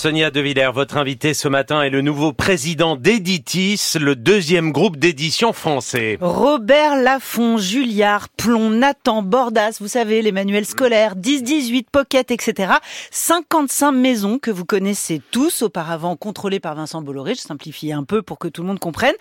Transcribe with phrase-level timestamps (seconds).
[0.00, 4.96] Sonia De Villers, votre invité ce matin est le nouveau président d'Editis, le deuxième groupe
[4.96, 6.16] d'édition français.
[6.22, 12.72] Robert Laffont, Julliard, Plomb, Nathan, Bordas, vous savez, les manuels scolaires, 10, 18, Pocket, etc.
[13.10, 17.34] 55 maisons que vous connaissez tous, auparavant contrôlées par Vincent Bolloré.
[17.34, 19.12] Je simplifie un peu pour que tout le monde comprenne.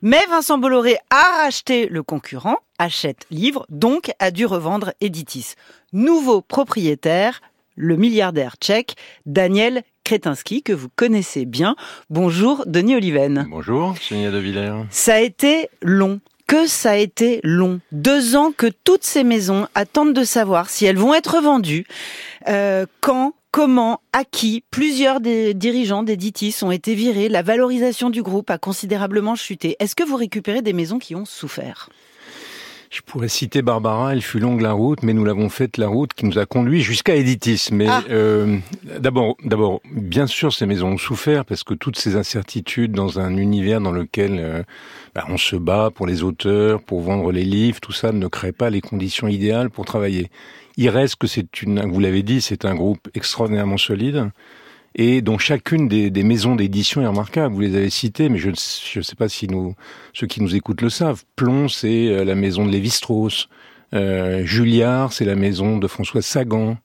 [0.00, 5.56] Mais Vincent Bolloré a racheté le concurrent, achète livre, donc a dû revendre Editis.
[5.92, 7.42] Nouveau propriétaire,
[7.76, 8.96] le milliardaire tchèque
[9.26, 11.76] Daniel Kretinsky, que vous connaissez bien.
[12.10, 13.46] Bonjour, Denis Oliven.
[13.50, 14.84] Bonjour, Sonia De Villers.
[14.90, 16.20] Ça a été long.
[16.46, 17.80] Que ça a été long.
[17.92, 21.86] Deux ans que toutes ces maisons attendent de savoir si elles vont être vendues,
[22.48, 24.62] euh, quand, comment, à qui.
[24.70, 27.28] Plusieurs des dirigeants d'Editis ont été virés.
[27.28, 29.76] La valorisation du groupe a considérablement chuté.
[29.78, 31.88] Est-ce que vous récupérez des maisons qui ont souffert?
[32.92, 36.12] Je pourrais citer Barbara, elle fut longue la route, mais nous l'avons faite la route
[36.12, 37.70] qui nous a conduit jusqu'à Editis.
[37.72, 38.02] Mais ah.
[38.10, 38.58] euh,
[39.00, 43.38] d'abord, d'abord, bien sûr, ces maisons ont souffert parce que toutes ces incertitudes dans un
[43.38, 44.62] univers dans lequel euh,
[45.14, 48.52] bah, on se bat pour les auteurs, pour vendre les livres, tout ça ne crée
[48.52, 50.30] pas les conditions idéales pour travailler.
[50.76, 54.30] Il reste que c'est une, vous l'avez dit, c'est un groupe extraordinairement solide
[54.94, 57.54] et dont chacune des, des maisons d'édition est remarquable.
[57.54, 59.74] Vous les avez citées, mais je ne sais pas si nous,
[60.12, 61.24] ceux qui nous écoutent le savent.
[61.36, 63.48] Plomb, c'est euh, la maison de Lévi-Strauss.
[63.94, 66.76] Euh, Julliard, c'est la maison de François Sagan.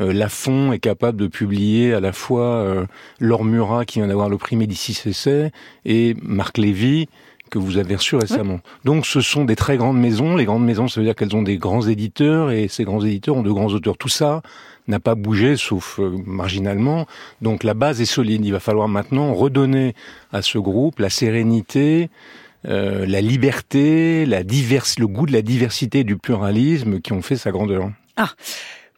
[0.00, 2.86] Euh, Lafont est capable de publier à la fois
[3.20, 5.52] euh, qui vient d'avoir le prix Médicis Essai,
[5.84, 7.08] et Marc Lévy,
[7.52, 8.60] que vous avez reçu récemment.
[8.84, 10.36] Donc ce sont des très grandes maisons.
[10.36, 13.36] Les grandes maisons, ça veut dire qu'elles ont des grands éditeurs, et ces grands éditeurs
[13.36, 13.98] ont de grands auteurs.
[13.98, 14.40] Tout ça,
[14.88, 17.06] n'a pas bougé, sauf euh, marginalement.
[17.42, 18.44] Donc la base est solide.
[18.44, 19.94] Il va falloir maintenant redonner
[20.32, 22.08] à ce groupe la sérénité,
[22.66, 27.22] euh, la liberté, la diverse, le goût de la diversité et du pluralisme qui ont
[27.22, 27.90] fait sa grandeur.
[28.16, 28.30] Ah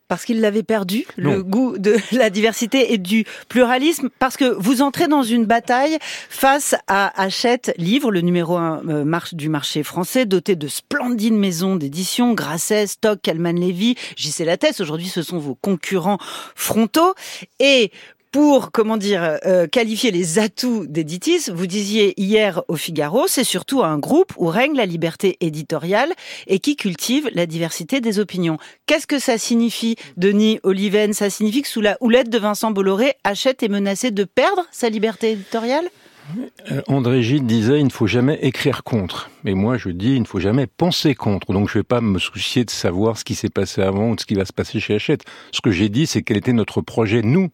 [0.09, 4.83] parce qu'il l'avait perdu, le goût de la diversité et du pluralisme, parce que vous
[4.83, 10.27] entrez dans une bataille face à Hachette Livre, le numéro un euh, du marché français,
[10.27, 14.81] doté de splendides maisons d'édition, Grasset, Stock, Calman Levy, JC Lattès.
[14.81, 16.19] Aujourd'hui, ce sont vos concurrents
[16.55, 17.15] frontaux.
[17.61, 17.93] Et
[18.35, 23.85] pour comment dire euh, qualifier les atouts d'Editis, vous disiez hier au Figaro, c'est surtout
[23.85, 26.13] un groupe où règne la liberté éditoriale
[26.49, 28.59] et qui cultive la diversité des opinions.
[28.87, 31.13] Qu'est-ce que ça signifie, Denis Oliven?
[31.13, 34.89] Ça signifie que sous la houlette de Vincent Bolloré, Hachette est menacé de perdre sa
[34.89, 35.89] liberté éditoriale?
[36.73, 39.31] Euh, André Gide disait il ne faut jamais écrire contre.
[39.45, 41.53] Mais moi je dis il ne faut jamais penser contre.
[41.53, 44.17] Donc je ne vais pas me soucier de savoir ce qui s'est passé avant ou
[44.17, 45.23] de ce qui va se passer chez Hachette.
[45.53, 47.51] Ce que j'ai dit c'est quel était notre projet, nous,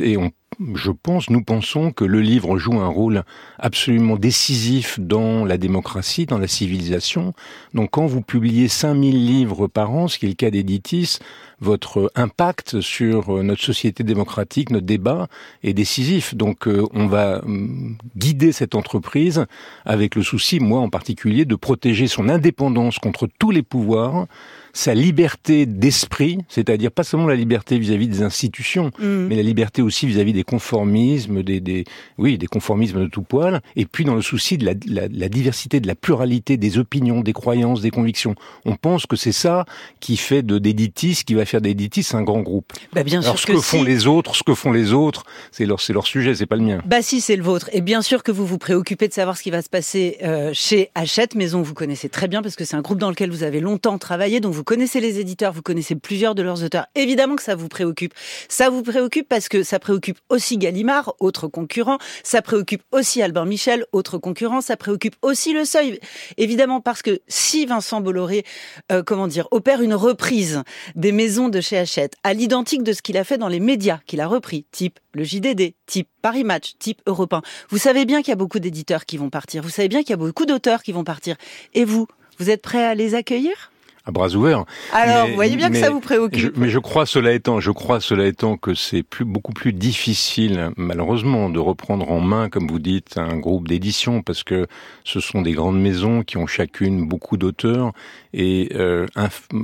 [0.00, 0.30] Et on,
[0.74, 3.22] je pense, nous pensons que le livre joue un rôle
[3.58, 7.32] absolument décisif dans la démocratie, dans la civilisation.
[7.74, 11.18] Donc quand vous publiez 5000 livres par an, ce qui est le cas d'Editis,
[11.60, 15.28] votre impact sur euh, notre société démocratique, notre débat
[15.62, 16.34] est décisif.
[16.34, 19.46] Donc euh, on va hum, guider cette entreprise
[19.84, 24.26] avec le souci, moi en particulier, de protéger son indépendance contre tous les pouvoirs,
[24.72, 29.26] sa liberté d'esprit, c'est-à-dire pas seulement la liberté vis-à-vis des institutions, mm.
[29.26, 31.84] mais la liberté aussi vis-à-vis des conformismes, des, des,
[32.16, 35.28] oui, des conformismes de tout poil, et puis dans le souci de la, la, la,
[35.28, 38.36] diversité, de la pluralité des opinions, des croyances, des convictions.
[38.64, 39.64] On pense que c'est ça
[39.98, 42.72] qui fait de d'Editis, qui va faire d'Editis un grand groupe.
[42.92, 45.66] Bah bien sûr Alors ce que, font les autres, ce que font les autres, c'est
[45.66, 46.80] leur, c'est leur sujet, c'est pas le mien.
[46.84, 47.68] Bah si, c'est le vôtre.
[47.72, 50.50] Et bien sûr que vous vous préoccupez de savoir ce qui va se passer euh,
[50.52, 53.42] chez Hachette Maison, vous connaissez très bien parce que c'est un groupe dans lequel vous
[53.42, 56.86] avez longtemps travaillé, donc vous connaissez les éditeurs, vous connaissez plusieurs de leurs auteurs.
[56.94, 58.14] Évidemment que ça vous préoccupe.
[58.48, 61.98] Ça vous préoccupe parce que ça préoccupe aussi Gallimard, autre concurrent.
[62.22, 64.60] Ça préoccupe aussi Albin Michel, autre concurrent.
[64.60, 66.00] Ça préoccupe aussi Le Seuil.
[66.36, 68.44] Évidemment parce que si Vincent Bolloré,
[68.92, 70.62] euh, comment dire, opère une reprise
[70.94, 74.00] des maisons de chez Hachette à l'identique de ce qu'il a fait dans les médias
[74.06, 77.42] qu'il a repris, type le JDD, type Paris Match, type Europe 1.
[77.70, 79.62] Vous savez bien qu'il y a beaucoup d'éditeurs qui vont partir.
[79.62, 81.36] Vous savez bien qu'il y a beaucoup d'auteurs qui vont partir.
[81.74, 83.70] Et vous, vous êtes prêt à les accueillir?
[84.08, 84.64] À bras ouverts.
[84.94, 86.56] Alors, vous voyez bien que ça vous préoccupe.
[86.56, 90.70] mais je crois cela étant, je crois cela étant que c'est plus beaucoup plus difficile,
[90.78, 94.66] malheureusement, de reprendre en main, comme vous dites, un groupe d'édition parce que
[95.04, 97.92] ce sont des grandes maisons qui ont chacune beaucoup d'auteurs
[98.32, 99.06] et euh,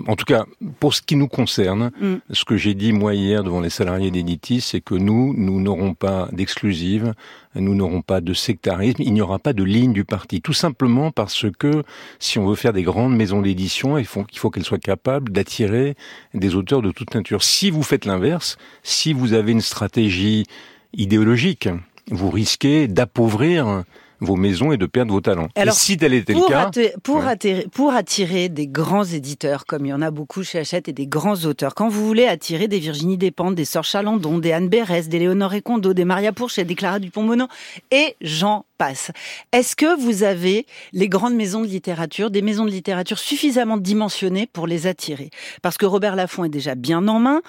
[0.06, 0.46] en tout cas
[0.80, 2.14] pour ce qui nous concerne, mm.
[2.30, 5.94] ce que j'ai dit moi hier devant les salariés d'Editis, c'est que nous, nous n'aurons
[5.94, 7.14] pas d'exclusive,
[7.54, 11.10] nous n'aurons pas de sectarisme, il n'y aura pas de ligne du parti, tout simplement
[11.10, 11.84] parce que
[12.18, 15.32] si on veut faire des grandes maisons d'édition, il faut il faut qu'elle soit capable
[15.32, 15.96] d'attirer
[16.32, 17.42] des auteurs de toute nature.
[17.42, 20.44] Si vous faites l'inverse, si vous avez une stratégie
[20.92, 21.68] idéologique,
[22.10, 23.84] vous risquez d'appauvrir
[24.20, 25.48] vos maisons et de perdre vos talents.
[25.54, 29.66] Alors, et si tel était le cas, attirer, pour, attirer, pour attirer des grands éditeurs,
[29.66, 32.26] comme il y en a beaucoup chez Hachette, et des grands auteurs, quand vous voulez
[32.26, 36.32] attirer des Virginie Despentes, des Sœurs Chalandon, des Anne Bérès, des Léonore Condo, des Maria
[36.32, 37.46] Pourchet, des Clara Dupont-Mono,
[37.90, 39.10] et j'en passe.
[39.52, 44.48] Est-ce que vous avez les grandes maisons de littérature, des maisons de littérature suffisamment dimensionnées
[44.52, 45.30] pour les attirer?
[45.62, 47.42] Parce que Robert Laffont est déjà bien en main,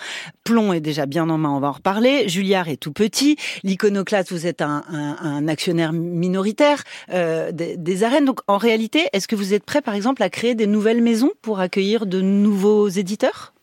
[0.44, 4.32] Plomb est déjà bien en main, on va en reparler, Julliard est tout petit, l'iconoclaste,
[4.32, 8.26] vous êtes un, un, un actionnaire minoritaire euh, des, des, arènes.
[8.26, 11.32] Donc en réalité, est-ce que vous êtes prêt, par exemple, à créer des nouvelles maisons
[11.42, 13.54] pour accueillir de nouveaux éditeurs?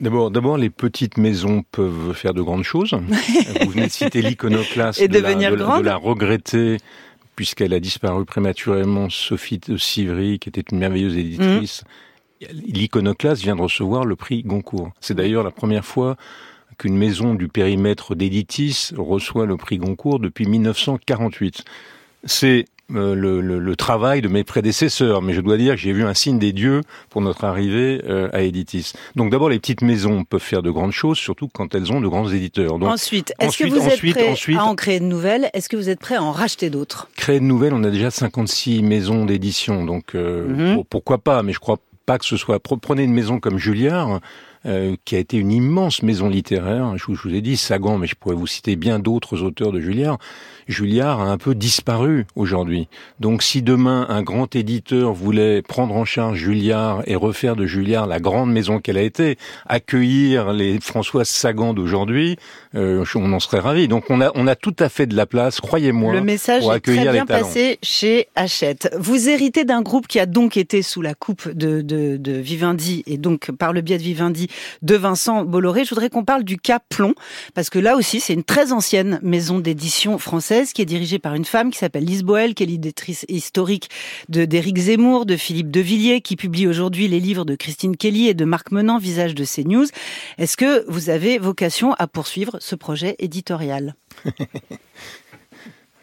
[0.00, 2.94] D'abord, d'abord, les petites maisons peuvent faire de grandes choses.
[3.64, 6.78] vous venez de citer l'iconoclaste, et de, devenir la, de, de la regretter
[7.36, 11.82] puisqu'elle a disparu prématurément, Sophie de Sivry, qui était une merveilleuse éditrice.
[12.40, 12.46] Mmh.
[12.66, 14.92] L'iconoclaste vient de recevoir le prix Goncourt.
[15.00, 16.16] C'est d'ailleurs la première fois
[16.78, 21.64] qu'une maison du périmètre d'Editis reçoit le prix Goncourt depuis 1948.
[22.24, 26.04] C'est le, le, le, travail de mes prédécesseurs, mais je dois dire que j'ai vu
[26.04, 28.92] un signe des dieux pour notre arrivée euh, à Editis.
[29.16, 32.08] Donc d'abord, les petites maisons peuvent faire de grandes choses, surtout quand elles ont de
[32.08, 32.78] grands éditeurs.
[32.78, 35.50] Donc, ensuite, est-ce que vous êtes prêt ensuite, à en créer de nouvelles?
[35.54, 37.08] Est-ce que vous êtes prêt à en racheter d'autres?
[37.16, 40.84] Créer de nouvelles, on a déjà 56 maisons d'édition, donc euh, mm -hmm.
[40.88, 41.42] pourquoi pas?
[41.42, 42.58] Mais je crois pas que ce soit.
[42.60, 44.20] Prenez une maison comme Julliard.
[44.66, 46.94] Euh, qui a été une immense maison littéraire.
[46.98, 49.72] Je vous, je vous ai dit Sagan, mais je pourrais vous citer bien d'autres auteurs
[49.72, 50.18] de Julliard.
[50.68, 52.86] Julliard a un peu disparu aujourd'hui.
[53.20, 58.06] Donc si demain un grand éditeur voulait prendre en charge Julliard et refaire de Julliard
[58.06, 62.36] la grande maison qu'elle a été, accueillir les François Sagan d'aujourd'hui,
[62.74, 63.88] euh, on en serait ravis.
[63.88, 66.74] Donc on a, on a tout à fait de la place, croyez-moi, Le message pour
[66.74, 68.94] est très bien passé chez Hachette.
[68.98, 73.02] Vous héritez d'un groupe qui a donc été sous la coupe de, de, de Vivendi
[73.06, 74.49] et donc par le biais de Vivendi
[74.82, 75.84] de Vincent Bolloré.
[75.84, 77.14] Je voudrais qu'on parle du cas Plomb
[77.54, 81.34] parce que là aussi c'est une très ancienne maison d'édition française qui est dirigée par
[81.34, 83.90] une femme qui s'appelle Lise Boel, qui est l'éditrice historique
[84.28, 88.44] d'Éric Zemmour, de Philippe Devilliers, qui publie aujourd'hui les livres de Christine Kelly et de
[88.44, 89.86] Marc Menant, Visage de CNews.
[90.38, 93.94] Est-ce que vous avez vocation à poursuivre ce projet éditorial?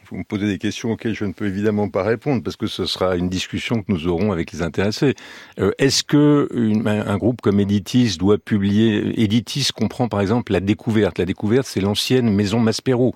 [0.09, 2.86] vous me posez des questions auxquelles je ne peux évidemment pas répondre parce que ce
[2.86, 5.15] sera une discussion que nous aurons avec les intéressés.
[5.59, 10.59] Euh, Est-ce que une, un groupe comme Editis doit publier Editis comprend par exemple la
[10.59, 11.18] découverte.
[11.19, 13.15] La découverte, c'est l'ancienne maison Maspero.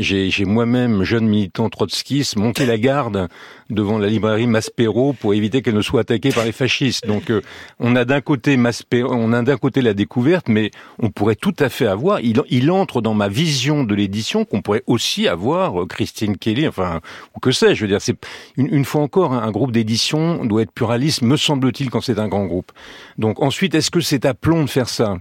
[0.00, 3.28] J'ai moi-même, jeune militant trotskiste, monté la garde
[3.68, 7.06] devant la librairie Maspero pour éviter qu'elle ne soit attaquée par les fascistes.
[7.06, 7.42] Donc, euh,
[7.78, 10.70] on a d'un côté Maspero, on a d'un côté la découverte, mais
[11.00, 12.20] on pourrait tout à fait avoir.
[12.20, 16.66] Il, il entre dans ma vision de l'édition qu'on pourrait aussi avoir euh, Christine Kelly,
[16.66, 17.02] enfin,
[17.36, 17.74] ou que sais-je.
[17.74, 18.16] Je veux dire, c'est
[18.56, 22.18] une, une, fois encore un, un groupe d'édition doit être pluraliste, me semble-t-il, quand c'est
[22.18, 22.72] un grand groupe.
[23.18, 25.18] Donc, ensuite, est-ce que c'est à plomb de faire ça?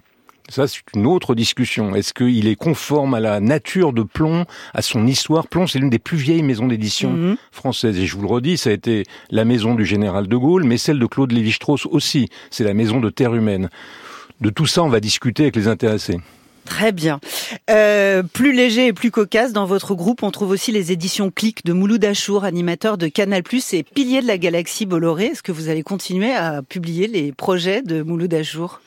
[0.49, 1.95] Ça, c'est une autre discussion.
[1.95, 5.47] Est-ce qu'il est conforme à la nature de Plomb, à son histoire?
[5.47, 7.31] Plomb, c'est l'une des plus vieilles maisons d'édition Mhm.
[7.31, 7.37] mmh.
[7.51, 7.99] françaises.
[7.99, 10.77] Et je vous le redis, ça a été la maison du général de Gaulle, mais
[10.77, 12.29] celle de Claude Lévi-Strauss aussi.
[12.51, 13.69] C'est la maison de Terre humaine.
[14.41, 16.17] De tout ça, on va discuter avec les intéressés.
[16.65, 17.19] Très bien.
[17.71, 21.65] Euh, plus léger et plus cocasse, dans votre groupe, on trouve aussi les éditions Click
[21.65, 23.41] de Mouloud Achour, animateur de Canal+,
[23.73, 25.25] et pilier de la galaxie Bolloré.
[25.27, 28.81] Est-ce que vous allez continuer à publier les projets de Mouloud Achour?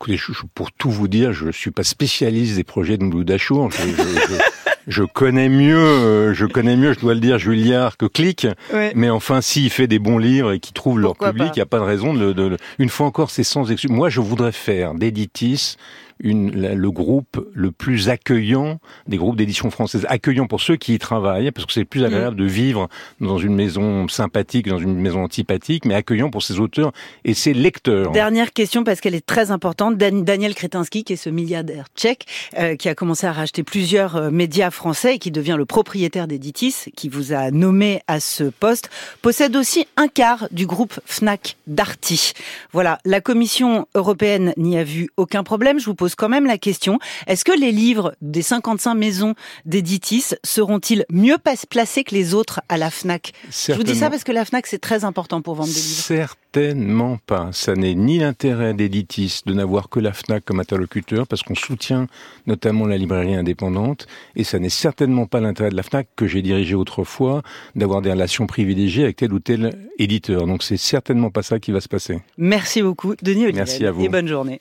[0.00, 0.18] Écoutez,
[0.54, 3.70] pour tout vous dire, je ne suis pas spécialiste des projets de Mouloud Achour.
[3.70, 3.82] Je,
[4.88, 8.46] je, connais mieux, je connais mieux, je dois le dire, Julliard que Click.
[8.72, 8.92] Ouais.
[8.94, 11.66] Mais enfin, s'il fait des bons livres et qu'il trouve leur public, il n'y a
[11.66, 13.90] pas de raison de, de, de, Une fois encore, c'est sans excuse.
[13.90, 15.76] Moi, je voudrais faire d'Editis
[16.20, 20.06] une, le groupe le plus accueillant des groupes d'édition française.
[20.08, 22.46] Accueillant pour ceux qui y travaillent, parce que c'est plus agréable mmh.
[22.46, 22.88] de vivre
[23.20, 26.92] dans une maison sympathique, dans une maison antipathique, mais accueillant pour ses auteurs
[27.24, 28.12] et ses lecteurs.
[28.12, 29.96] Dernière question, parce qu'elle est très importante.
[29.96, 32.26] Dan Daniel Kretinsky, qui est ce milliardaire tchèque,
[32.58, 36.26] euh, qui a commencé à racheter plusieurs euh, médias français et qui devient le propriétaire
[36.26, 38.90] d'Editis, qui vous a nommé à ce poste,
[39.22, 42.32] possède aussi un quart du groupe Fnac Darty.
[42.72, 45.78] Voilà, la Commission européenne n'y a vu aucun problème.
[45.78, 50.34] Je vous pose quand même la question, est-ce que les livres des 55 maisons d'Editis
[50.44, 51.38] seront-ils mieux
[51.68, 53.32] placés que les autres à la FNAC?
[53.50, 56.02] Je vous dis ça parce que la FNAC, c'est très important pour vendre des livres.
[56.02, 57.50] Certainement pas.
[57.52, 62.08] Ça n'est ni l'intérêt d'Editis de n'avoir que la FNAC comme interlocuteur, parce qu'on soutient
[62.46, 66.42] notamment la librairie indépendante, et ça n'est certainement pas l'intérêt de la FNAC que j'ai
[66.42, 67.42] dirigé autrefois,
[67.76, 70.46] d'avoir des relations privilégiées avec tel ou tel éditeur.
[70.46, 72.18] Donc c'est certainement pas ça qui va se passer.
[72.36, 73.60] Merci beaucoup, Denis Olivier.
[73.60, 74.04] Merci à vous.
[74.04, 74.58] Et bonne journée.